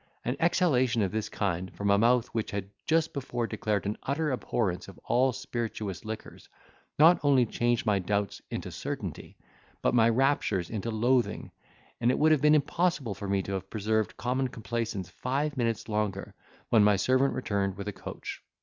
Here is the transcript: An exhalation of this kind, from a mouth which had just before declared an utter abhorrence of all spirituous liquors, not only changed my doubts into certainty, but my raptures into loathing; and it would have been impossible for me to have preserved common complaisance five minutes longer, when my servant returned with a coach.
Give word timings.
An 0.25 0.35
exhalation 0.39 1.03
of 1.03 1.11
this 1.11 1.29
kind, 1.29 1.71
from 1.75 1.91
a 1.91 1.97
mouth 1.99 2.25
which 2.29 2.49
had 2.49 2.71
just 2.87 3.13
before 3.13 3.45
declared 3.45 3.85
an 3.85 3.99
utter 4.01 4.31
abhorrence 4.31 4.87
of 4.87 4.99
all 5.03 5.31
spirituous 5.31 6.03
liquors, 6.03 6.49
not 6.97 7.19
only 7.21 7.45
changed 7.45 7.85
my 7.85 7.99
doubts 7.99 8.41
into 8.49 8.71
certainty, 8.71 9.37
but 9.83 9.93
my 9.93 10.09
raptures 10.09 10.71
into 10.71 10.89
loathing; 10.89 11.51
and 11.99 12.09
it 12.09 12.17
would 12.17 12.31
have 12.31 12.41
been 12.41 12.55
impossible 12.55 13.13
for 13.13 13.27
me 13.27 13.43
to 13.43 13.51
have 13.53 13.69
preserved 13.69 14.17
common 14.17 14.47
complaisance 14.47 15.07
five 15.07 15.55
minutes 15.55 15.87
longer, 15.87 16.33
when 16.69 16.83
my 16.83 16.95
servant 16.95 17.35
returned 17.35 17.77
with 17.77 17.87
a 17.87 17.93
coach. 17.93 18.41